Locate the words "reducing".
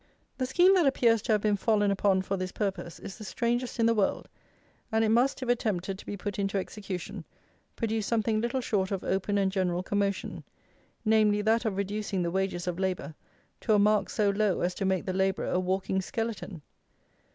11.77-12.23